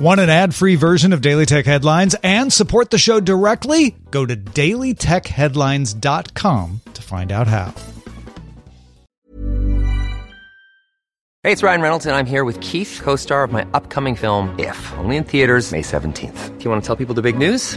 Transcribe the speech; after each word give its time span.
Want 0.00 0.18
an 0.18 0.30
ad 0.30 0.54
free 0.54 0.76
version 0.76 1.12
of 1.12 1.20
Daily 1.20 1.44
Tech 1.44 1.66
Headlines 1.66 2.16
and 2.22 2.50
support 2.50 2.88
the 2.88 2.96
show 2.96 3.20
directly? 3.20 3.94
Go 4.10 4.24
to 4.24 4.34
dailytechheadlines.com 4.34 6.80
to 6.94 7.02
find 7.02 7.30
out 7.30 7.46
how. 7.46 7.74
Hey, 11.42 11.52
it's 11.52 11.62
Ryan 11.62 11.82
Reynolds, 11.82 12.06
and 12.06 12.16
I'm 12.16 12.24
here 12.24 12.44
with 12.44 12.58
Keith, 12.62 12.98
co 13.02 13.16
star 13.16 13.44
of 13.44 13.52
my 13.52 13.66
upcoming 13.74 14.14
film, 14.14 14.58
If, 14.58 14.94
only 14.96 15.16
in 15.16 15.24
theaters, 15.24 15.70
May 15.70 15.82
17th. 15.82 16.56
Do 16.56 16.64
you 16.64 16.70
want 16.70 16.82
to 16.82 16.86
tell 16.86 16.96
people 16.96 17.14
the 17.14 17.20
big 17.20 17.36
news? 17.36 17.76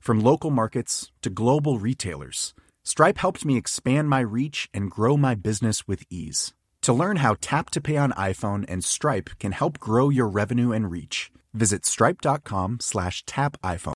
From 0.00 0.18
local 0.20 0.50
markets 0.50 1.12
to 1.20 1.28
global 1.28 1.78
retailers, 1.78 2.54
Stripe 2.82 3.18
helped 3.18 3.44
me 3.44 3.58
expand 3.58 4.08
my 4.08 4.20
reach 4.20 4.66
and 4.72 4.90
grow 4.90 5.18
my 5.18 5.34
business 5.34 5.86
with 5.86 6.04
ease. 6.08 6.54
To 6.82 6.94
learn 6.94 7.18
how 7.18 7.36
Tap 7.42 7.68
to 7.70 7.82
Pay 7.82 7.98
on 7.98 8.12
iPhone 8.12 8.64
and 8.66 8.82
Stripe 8.82 9.28
can 9.38 9.52
help 9.52 9.78
grow 9.78 10.08
your 10.08 10.26
revenue 10.26 10.72
and 10.72 10.90
reach, 10.90 11.30
visit 11.52 11.84
stripe.com 11.84 12.78
slash 12.80 13.22
tap 13.26 13.58
iPhone. 13.62 13.92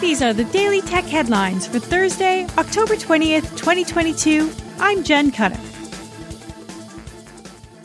These 0.00 0.22
are 0.22 0.32
the 0.32 0.44
Daily 0.52 0.80
Tech 0.80 1.04
headlines 1.04 1.66
for 1.66 1.80
Thursday, 1.80 2.46
October 2.56 2.94
20th, 2.94 3.50
2022. 3.56 4.48
I'm 4.78 5.02
Jen 5.02 5.32
Cutter. 5.32 5.60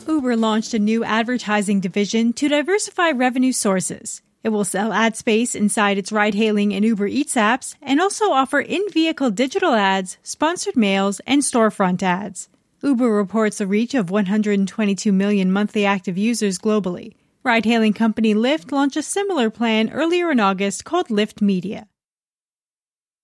Uber 0.06 0.36
launched 0.36 0.74
a 0.74 0.78
new 0.78 1.02
advertising 1.02 1.80
division 1.80 2.32
to 2.34 2.48
diversify 2.48 3.10
revenue 3.10 3.52
sources. 3.52 4.22
It 4.44 4.50
will 4.50 4.64
sell 4.64 4.92
ad 4.92 5.16
space 5.16 5.54
inside 5.54 5.98
its 5.98 6.12
ride 6.12 6.34
hailing 6.34 6.72
and 6.72 6.84
Uber 6.84 7.08
Eats 7.08 7.34
apps 7.34 7.74
and 7.82 8.00
also 8.00 8.26
offer 8.26 8.60
in 8.60 8.82
vehicle 8.90 9.30
digital 9.30 9.74
ads, 9.74 10.16
sponsored 10.22 10.76
mails, 10.76 11.20
and 11.26 11.42
storefront 11.42 12.02
ads. 12.02 12.48
Uber 12.82 13.10
reports 13.10 13.60
a 13.60 13.66
reach 13.66 13.94
of 13.94 14.10
122 14.10 15.10
million 15.10 15.50
monthly 15.50 15.84
active 15.84 16.16
users 16.16 16.58
globally. 16.58 17.14
Ride 17.42 17.64
hailing 17.64 17.92
company 17.92 18.34
Lyft 18.34 18.70
launched 18.70 18.96
a 18.96 19.02
similar 19.02 19.50
plan 19.50 19.90
earlier 19.90 20.30
in 20.30 20.38
August 20.38 20.84
called 20.84 21.08
Lyft 21.08 21.42
Media. 21.42 21.88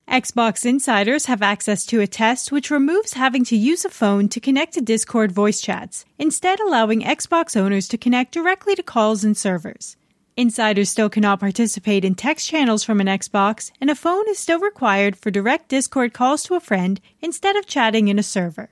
Xbox 0.09 0.67
insiders 0.67 1.27
have 1.27 1.41
access 1.41 1.87
to 1.87 2.01
a 2.01 2.07
test 2.07 2.53
which 2.53 2.71
removes 2.71 3.15
having 3.15 3.45
to 3.45 3.57
use 3.57 3.85
a 3.85 3.89
phone 3.89 4.29
to 4.29 4.41
connect 4.41 4.75
to 4.75 4.81
Discord 4.81 5.33
voice 5.33 5.61
chats, 5.61 6.05
instead 6.19 6.61
allowing 6.61 7.03
Xbox 7.03 7.57
owners 7.57 7.89
to 7.89 7.99
connect 7.99 8.33
directly 8.33 8.75
to 8.75 8.83
calls 8.83 9.25
and 9.25 9.37
servers. 9.37 9.97
Insiders 10.37 10.91
still 10.91 11.09
cannot 11.09 11.39
participate 11.39 12.05
in 12.05 12.17
text 12.17 12.49
channels 12.49 12.83
from 12.83 13.01
an 13.01 13.07
Xbox, 13.07 13.71
and 13.81 13.89
a 13.89 13.95
phone 13.95 14.29
is 14.29 14.37
still 14.37 14.59
required 14.59 15.17
for 15.17 15.31
direct 15.31 15.69
Discord 15.69 16.13
calls 16.13 16.43
to 16.43 16.55
a 16.55 16.61
friend 16.61 17.01
instead 17.21 17.55
of 17.55 17.67
chatting 17.67 18.09
in 18.09 18.19
a 18.19 18.23
server. 18.23 18.71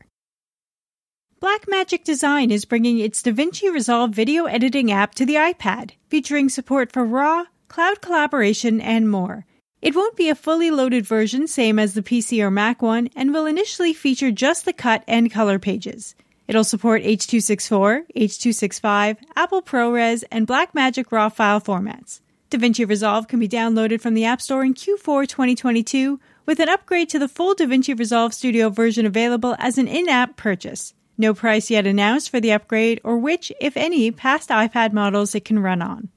Blackmagic 1.41 2.03
Design 2.03 2.51
is 2.51 2.65
bringing 2.65 2.99
its 2.99 3.23
DaVinci 3.23 3.73
Resolve 3.73 4.11
video 4.11 4.47
editing 4.47 4.91
app 4.91 5.15
to 5.15 5.25
the 5.25 5.37
iPad, 5.37 5.93
featuring 6.09 6.49
support 6.49 6.91
for 6.91 7.05
RAW, 7.05 7.45
cloud 7.69 8.01
collaboration, 8.01 8.81
and 8.81 9.09
more. 9.09 9.47
It 9.81 9.95
won't 9.95 10.17
be 10.17 10.29
a 10.29 10.35
fully 10.35 10.73
loaded 10.73 11.07
version, 11.07 11.47
same 11.47 11.79
as 11.79 11.95
the 11.95 12.03
PC 12.03 12.43
or 12.43 12.51
Mac 12.51 12.83
one, 12.83 13.09
and 13.15 13.33
will 13.33 13.47
initially 13.47 13.93
feature 13.93 14.33
just 14.33 14.65
the 14.65 14.73
cut 14.73 15.05
and 15.07 15.31
color 15.31 15.61
pages. 15.61 16.17
It'll 16.49 16.65
support 16.65 17.03
H.264, 17.05 18.05
H.265, 18.15 19.17
Apple 19.37 19.63
ProRes, 19.63 20.25
and 20.31 20.47
Blackmagic 20.47 21.11
RAW 21.11 21.29
file 21.29 21.61
formats. 21.61 22.21
DaVinci 22.51 22.87
Resolve 22.87 23.29
can 23.29 23.41
be 23.41 23.49
downloaded 23.49 24.01
from 24.01 24.15
the 24.15 24.25
App 24.25 24.43
Store 24.43 24.65
in 24.65 24.75
Q4 24.75 25.27
2022, 25.27 26.21
with 26.45 26.61
an 26.61 26.69
upgrade 26.69 27.09
to 27.09 27.19
the 27.19 27.29
full 27.29 27.55
DaVinci 27.55 27.99
Resolve 27.99 28.35
Studio 28.35 28.69
version 28.69 29.07
available 29.07 29.57
as 29.59 29.79
an 29.79 29.89
in-app 29.89 30.37
purchase. 30.37 30.93
No 31.17 31.33
price 31.33 31.71
yet 31.71 31.87
announced 31.87 32.31
for 32.31 32.41
the 32.41 32.53
upgrade 32.53 33.01
or 33.05 33.17
which, 33.17 33.53
if 33.61 33.77
any, 33.77 34.11
past 34.11 34.51
iPad 34.51 34.93
models 34.93 35.35
it 35.35 35.45
can 35.45 35.61
run 35.61 35.81
on. 35.81 36.09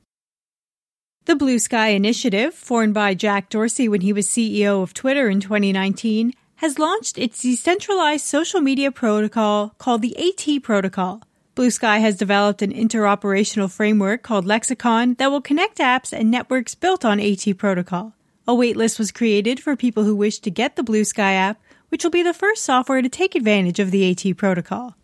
The 1.25 1.35
Blue 1.35 1.57
Sky 1.57 1.89
Initiative, 1.89 2.53
formed 2.53 2.93
by 2.93 3.13
Jack 3.13 3.49
Dorsey 3.49 3.87
when 3.87 4.01
he 4.01 4.13
was 4.13 4.27
CEO 4.27 4.83
of 4.83 4.93
Twitter 4.93 5.27
in 5.27 5.39
2019, 5.39 6.33
has 6.57 6.79
launched 6.79 7.17
its 7.17 7.41
decentralized 7.41 8.25
social 8.25 8.61
media 8.61 8.91
protocol 8.91 9.73
called 9.77 10.01
the 10.01 10.15
AT 10.17 10.63
Protocol. 10.63 11.21
Blue 11.53 11.69
Sky 11.69 11.99
has 11.99 12.17
developed 12.17 12.61
an 12.61 12.73
interoperational 12.73 13.71
framework 13.71 14.23
called 14.23 14.45
Lexicon 14.45 15.15
that 15.15 15.31
will 15.31 15.41
connect 15.41 15.77
apps 15.77 16.11
and 16.11 16.29
networks 16.29 16.75
built 16.75 17.05
on 17.05 17.19
AT 17.19 17.45
Protocol. 17.57 18.13
A 18.47 18.53
waitlist 18.53 18.99
was 18.99 19.11
created 19.11 19.59
for 19.59 19.75
people 19.75 20.03
who 20.03 20.15
wish 20.15 20.39
to 20.39 20.51
get 20.51 20.75
the 20.75 20.83
Blue 20.83 21.03
Sky 21.03 21.33
app, 21.33 21.61
which 21.89 22.03
will 22.03 22.11
be 22.11 22.23
the 22.23 22.33
first 22.33 22.63
software 22.63 23.01
to 23.01 23.09
take 23.09 23.35
advantage 23.35 23.79
of 23.79 23.91
the 23.91 24.09
AT 24.11 24.37
Protocol. 24.37 24.95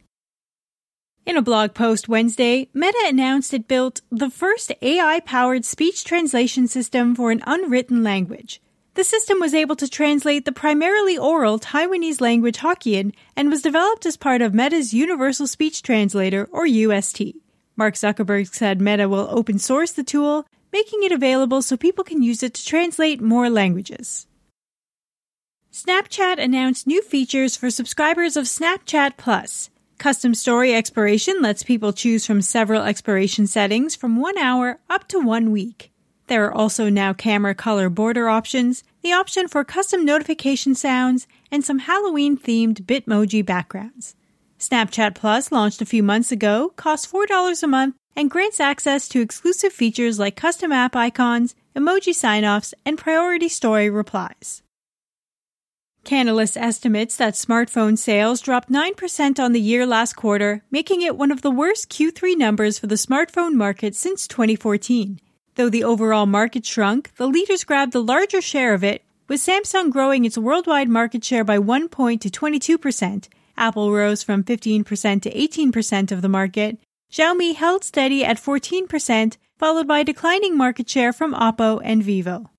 In 1.25 1.37
a 1.37 1.41
blog 1.41 1.73
post 1.73 2.09
Wednesday, 2.09 2.67
Meta 2.73 3.01
announced 3.05 3.53
it 3.53 3.67
built 3.67 4.01
the 4.11 4.29
first 4.29 4.71
AI 4.81 5.19
powered 5.21 5.65
speech 5.65 6.03
translation 6.03 6.67
system 6.67 7.15
for 7.15 7.31
an 7.31 7.43
unwritten 7.45 8.03
language. 8.03 8.59
The 8.93 9.03
system 9.05 9.39
was 9.39 9.53
able 9.53 9.77
to 9.77 9.87
translate 9.87 10.43
the 10.43 10.51
primarily 10.51 11.17
oral 11.17 11.59
Taiwanese 11.59 12.19
language 12.19 12.57
Hokkien 12.57 13.13
and 13.37 13.49
was 13.49 13.61
developed 13.61 14.05
as 14.05 14.17
part 14.17 14.41
of 14.41 14.53
Meta's 14.53 14.93
Universal 14.93 15.47
Speech 15.47 15.81
Translator, 15.81 16.49
or 16.51 16.65
UST. 16.65 17.21
Mark 17.77 17.95
Zuckerberg 17.95 18.53
said 18.53 18.81
Meta 18.81 19.07
will 19.07 19.27
open 19.31 19.59
source 19.59 19.93
the 19.93 20.03
tool, 20.03 20.45
making 20.73 21.03
it 21.03 21.13
available 21.13 21.61
so 21.61 21.77
people 21.77 22.03
can 22.03 22.21
use 22.21 22.43
it 22.43 22.53
to 22.53 22.65
translate 22.65 23.21
more 23.21 23.49
languages. 23.49 24.27
Snapchat 25.71 26.37
announced 26.37 26.85
new 26.85 27.01
features 27.01 27.55
for 27.55 27.69
subscribers 27.69 28.35
of 28.35 28.43
Snapchat 28.43 29.15
Plus. 29.15 29.69
Custom 29.99 30.35
story 30.35 30.73
expiration 30.73 31.41
lets 31.41 31.63
people 31.63 31.93
choose 31.93 32.25
from 32.25 32.41
several 32.41 32.83
expiration 32.83 33.47
settings 33.47 33.95
from 33.95 34.17
one 34.17 34.37
hour 34.37 34.79
up 34.89 35.07
to 35.07 35.19
one 35.19 35.51
week. 35.51 35.90
There 36.31 36.45
are 36.45 36.57
also 36.57 36.87
now 36.87 37.11
camera 37.11 37.53
color 37.53 37.89
border 37.89 38.29
options, 38.29 38.85
the 39.01 39.11
option 39.11 39.49
for 39.49 39.65
custom 39.65 40.05
notification 40.05 40.75
sounds, 40.75 41.27
and 41.51 41.61
some 41.61 41.79
Halloween 41.79 42.37
themed 42.37 42.83
Bitmoji 42.85 43.45
backgrounds. 43.45 44.15
Snapchat 44.57 45.13
Plus 45.13 45.51
launched 45.51 45.81
a 45.81 45.85
few 45.85 46.01
months 46.01 46.31
ago, 46.31 46.71
costs 46.77 47.11
$4 47.11 47.63
a 47.63 47.67
month, 47.67 47.95
and 48.15 48.31
grants 48.31 48.61
access 48.61 49.09
to 49.09 49.19
exclusive 49.19 49.73
features 49.73 50.19
like 50.19 50.37
custom 50.37 50.71
app 50.71 50.95
icons, 50.95 51.53
emoji 51.75 52.13
sign 52.13 52.45
offs, 52.45 52.73
and 52.85 52.97
priority 52.97 53.49
story 53.49 53.89
replies. 53.89 54.63
Canalys 56.05 56.55
estimates 56.55 57.17
that 57.17 57.33
smartphone 57.33 57.97
sales 57.97 58.39
dropped 58.39 58.71
9% 58.71 59.37
on 59.37 59.51
the 59.51 59.59
year 59.59 59.85
last 59.85 60.13
quarter, 60.13 60.63
making 60.71 61.01
it 61.01 61.17
one 61.17 61.31
of 61.31 61.41
the 61.41 61.51
worst 61.51 61.89
Q3 61.89 62.37
numbers 62.37 62.79
for 62.79 62.87
the 62.87 62.95
smartphone 62.95 63.55
market 63.55 63.95
since 63.95 64.29
2014. 64.29 65.19
Though 65.55 65.69
the 65.69 65.83
overall 65.83 66.25
market 66.25 66.65
shrunk, 66.65 67.15
the 67.15 67.27
leaders 67.27 67.63
grabbed 67.63 67.91
the 67.91 68.03
larger 68.03 68.41
share 68.41 68.73
of 68.73 68.83
it, 68.83 69.03
with 69.27 69.41
Samsung 69.41 69.91
growing 69.91 70.25
its 70.25 70.37
worldwide 70.37 70.89
market 70.89 71.23
share 71.23 71.43
by 71.43 71.59
one 71.59 71.89
point 71.89 72.21
to 72.21 72.29
22%. 72.29 73.27
Apple 73.57 73.91
rose 73.91 74.23
from 74.23 74.43
15% 74.43 75.21
to 75.21 75.33
18% 75.33 76.11
of 76.11 76.21
the 76.21 76.29
market. 76.29 76.77
Xiaomi 77.11 77.55
held 77.55 77.83
steady 77.83 78.23
at 78.23 78.37
14%, 78.37 79.37
followed 79.57 79.87
by 79.87 80.03
declining 80.03 80.57
market 80.57 80.89
share 80.89 81.11
from 81.11 81.33
Oppo 81.33 81.81
and 81.83 82.01
Vivo. 82.01 82.49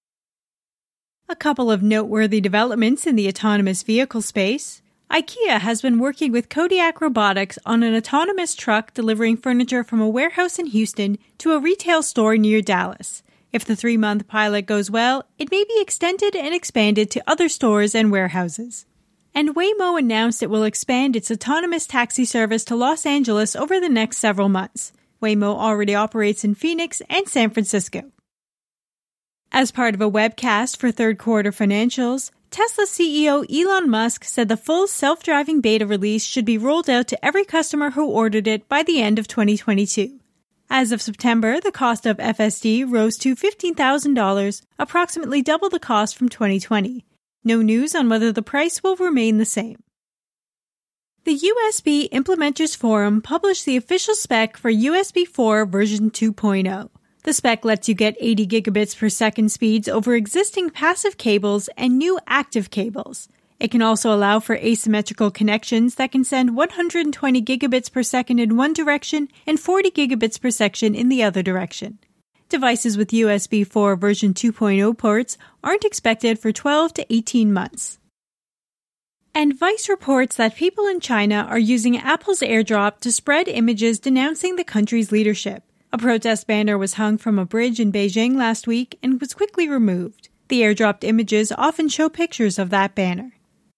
A 1.28 1.34
couple 1.34 1.70
of 1.70 1.82
noteworthy 1.82 2.40
developments 2.40 3.06
in 3.06 3.16
the 3.16 3.28
autonomous 3.28 3.82
vehicle 3.82 4.20
space. 4.20 4.82
IKEA 5.12 5.60
has 5.60 5.82
been 5.82 5.98
working 5.98 6.32
with 6.32 6.48
Kodiak 6.48 7.02
Robotics 7.02 7.58
on 7.66 7.82
an 7.82 7.94
autonomous 7.94 8.54
truck 8.54 8.94
delivering 8.94 9.36
furniture 9.36 9.84
from 9.84 10.00
a 10.00 10.08
warehouse 10.08 10.58
in 10.58 10.64
Houston 10.64 11.18
to 11.36 11.52
a 11.52 11.58
retail 11.58 12.02
store 12.02 12.38
near 12.38 12.62
Dallas. 12.62 13.22
If 13.52 13.66
the 13.66 13.76
three 13.76 13.98
month 13.98 14.26
pilot 14.26 14.62
goes 14.62 14.90
well, 14.90 15.24
it 15.38 15.50
may 15.50 15.64
be 15.64 15.78
extended 15.82 16.34
and 16.34 16.54
expanded 16.54 17.10
to 17.10 17.22
other 17.26 17.50
stores 17.50 17.94
and 17.94 18.10
warehouses. 18.10 18.86
And 19.34 19.54
Waymo 19.54 19.98
announced 19.98 20.42
it 20.42 20.48
will 20.48 20.64
expand 20.64 21.14
its 21.14 21.30
autonomous 21.30 21.86
taxi 21.86 22.24
service 22.24 22.64
to 22.64 22.74
Los 22.74 23.04
Angeles 23.04 23.54
over 23.54 23.78
the 23.78 23.90
next 23.90 24.16
several 24.16 24.48
months. 24.48 24.94
Waymo 25.20 25.54
already 25.54 25.94
operates 25.94 26.42
in 26.42 26.54
Phoenix 26.54 27.02
and 27.10 27.28
San 27.28 27.50
Francisco. 27.50 28.10
As 29.52 29.72
part 29.72 29.94
of 29.94 30.00
a 30.00 30.10
webcast 30.10 30.78
for 30.78 30.90
third 30.90 31.18
quarter 31.18 31.52
financials, 31.52 32.30
Tesla 32.52 32.84
CEO 32.84 33.46
Elon 33.50 33.88
Musk 33.88 34.24
said 34.24 34.48
the 34.50 34.58
full 34.58 34.86
self 34.86 35.22
driving 35.22 35.62
beta 35.62 35.86
release 35.86 36.22
should 36.22 36.44
be 36.44 36.58
rolled 36.58 36.90
out 36.90 37.08
to 37.08 37.24
every 37.24 37.46
customer 37.46 37.92
who 37.92 38.04
ordered 38.04 38.46
it 38.46 38.68
by 38.68 38.82
the 38.82 39.00
end 39.00 39.18
of 39.18 39.26
2022. 39.26 40.20
As 40.68 40.92
of 40.92 41.00
September, 41.00 41.60
the 41.60 41.72
cost 41.72 42.04
of 42.04 42.18
FSD 42.18 42.84
rose 42.86 43.16
to 43.18 43.34
$15,000, 43.34 44.62
approximately 44.78 45.40
double 45.40 45.70
the 45.70 45.78
cost 45.78 46.14
from 46.14 46.28
2020. 46.28 47.06
No 47.42 47.62
news 47.62 47.94
on 47.94 48.10
whether 48.10 48.30
the 48.30 48.42
price 48.42 48.82
will 48.82 48.96
remain 48.96 49.38
the 49.38 49.46
same. 49.46 49.82
The 51.24 51.40
USB 51.40 52.10
Implementers 52.10 52.76
Forum 52.76 53.22
published 53.22 53.64
the 53.64 53.78
official 53.78 54.14
spec 54.14 54.58
for 54.58 54.70
USB 54.70 55.26
4 55.26 55.64
version 55.64 56.10
2.0. 56.10 56.90
The 57.24 57.32
spec 57.32 57.64
lets 57.64 57.88
you 57.88 57.94
get 57.94 58.16
80 58.18 58.48
gigabits 58.48 58.98
per 58.98 59.08
second 59.08 59.52
speeds 59.52 59.88
over 59.88 60.16
existing 60.16 60.70
passive 60.70 61.18
cables 61.18 61.68
and 61.76 61.96
new 61.96 62.18
active 62.26 62.70
cables. 62.70 63.28
It 63.60 63.70
can 63.70 63.80
also 63.80 64.12
allow 64.12 64.40
for 64.40 64.56
asymmetrical 64.56 65.30
connections 65.30 65.94
that 65.94 66.10
can 66.10 66.24
send 66.24 66.56
120 66.56 67.42
gigabits 67.42 67.92
per 67.92 68.02
second 68.02 68.40
in 68.40 68.56
one 68.56 68.72
direction 68.72 69.28
and 69.46 69.60
40 69.60 69.92
gigabits 69.92 70.40
per 70.40 70.50
second 70.50 70.96
in 70.96 71.08
the 71.08 71.22
other 71.22 71.44
direction. 71.44 72.00
Devices 72.48 72.96
with 72.96 73.10
USB 73.10 73.64
4 73.64 73.94
version 73.94 74.34
2.0 74.34 74.98
ports 74.98 75.38
aren't 75.62 75.84
expected 75.84 76.40
for 76.40 76.50
12 76.50 76.92
to 76.94 77.14
18 77.14 77.52
months. 77.52 78.00
And 79.32 79.56
Vice 79.56 79.88
reports 79.88 80.34
that 80.36 80.56
people 80.56 80.88
in 80.88 80.98
China 80.98 81.46
are 81.48 81.58
using 81.58 81.96
Apple's 81.96 82.40
airdrop 82.40 82.98
to 82.98 83.12
spread 83.12 83.46
images 83.46 84.00
denouncing 84.00 84.56
the 84.56 84.64
country's 84.64 85.12
leadership. 85.12 85.62
A 85.94 85.98
protest 85.98 86.46
banner 86.46 86.78
was 86.78 86.94
hung 86.94 87.18
from 87.18 87.38
a 87.38 87.44
bridge 87.44 87.78
in 87.78 87.92
Beijing 87.92 88.34
last 88.34 88.66
week 88.66 88.98
and 89.02 89.20
was 89.20 89.34
quickly 89.34 89.68
removed. 89.68 90.30
The 90.48 90.62
airdropped 90.62 91.04
images 91.04 91.52
often 91.58 91.90
show 91.90 92.08
pictures 92.08 92.58
of 92.58 92.70
that 92.70 92.94
banner. 92.94 93.32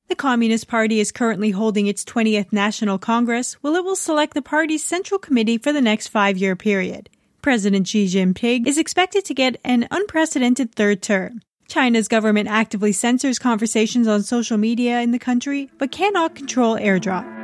The 0.06 0.14
Communist 0.14 0.68
Party 0.68 1.00
is 1.00 1.10
currently 1.10 1.50
holding 1.50 1.88
its 1.88 2.04
20th 2.04 2.52
National 2.52 2.98
Congress, 2.98 3.54
where 3.54 3.74
it 3.74 3.84
will 3.84 3.96
select 3.96 4.34
the 4.34 4.42
party's 4.42 4.84
Central 4.84 5.18
Committee 5.18 5.58
for 5.58 5.72
the 5.72 5.80
next 5.80 6.06
five 6.06 6.38
year 6.38 6.54
period. 6.54 7.10
President 7.42 7.88
Xi 7.88 8.06
Jinping 8.06 8.64
is 8.68 8.78
expected 8.78 9.24
to 9.24 9.34
get 9.34 9.60
an 9.64 9.88
unprecedented 9.90 10.72
third 10.72 11.02
term. 11.02 11.40
China's 11.66 12.06
government 12.06 12.48
actively 12.48 12.92
censors 12.92 13.40
conversations 13.40 14.06
on 14.06 14.22
social 14.22 14.56
media 14.56 15.00
in 15.00 15.10
the 15.10 15.18
country, 15.18 15.68
but 15.78 15.90
cannot 15.90 16.36
control 16.36 16.76
airdrop. 16.76 17.43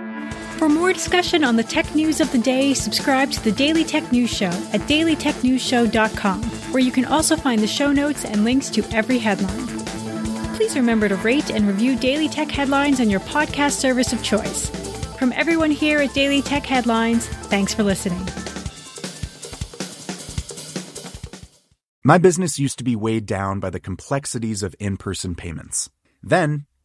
For 0.61 0.69
more 0.69 0.93
discussion 0.93 1.43
on 1.43 1.57
the 1.57 1.63
tech 1.63 1.95
news 1.95 2.21
of 2.21 2.31
the 2.33 2.39
day, 2.39 2.75
subscribe 2.75 3.31
to 3.31 3.43
the 3.43 3.51
Daily 3.51 3.83
Tech 3.83 4.13
News 4.13 4.29
Show 4.29 4.51
at 4.75 4.83
dailytechnewsshow.com, 4.83 6.43
where 6.43 6.83
you 6.83 6.93
can 6.93 7.07
also 7.07 7.35
find 7.35 7.63
the 7.63 7.67
show 7.67 7.93
notes 7.93 8.27
and 8.27 8.45
links 8.45 8.69
to 8.69 8.85
every 8.95 9.17
headline. 9.17 9.67
Please 10.57 10.77
remember 10.77 11.09
to 11.09 11.17
rate 11.17 11.49
and 11.49 11.67
review 11.67 11.97
Daily 11.97 12.29
Tech 12.29 12.51
Headlines 12.51 13.01
on 13.01 13.09
your 13.09 13.21
podcast 13.21 13.79
service 13.79 14.13
of 14.13 14.23
choice. 14.23 14.69
From 15.17 15.33
everyone 15.33 15.71
here 15.71 16.01
at 16.01 16.13
Daily 16.13 16.43
Tech 16.43 16.67
Headlines, 16.67 17.27
thanks 17.27 17.73
for 17.73 17.83
listening. 17.83 18.21
My 22.05 22.19
business 22.19 22.59
used 22.59 22.77
to 22.77 22.85
be 22.85 22.97
weighed 22.97 23.25
down 23.25 23.61
by 23.61 23.71
the 23.71 23.81
complexities 23.81 24.63
of 24.63 24.77
in 24.79 24.99
person 24.99 25.35
payments. 25.35 25.89
Then, 26.23 26.67